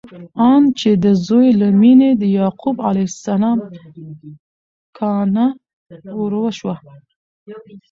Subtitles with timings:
[0.49, 3.59] آن چې د زوی له مینې د یعقوب علیه السلام
[4.97, 5.45] کانه
[6.21, 6.75] وروشوه!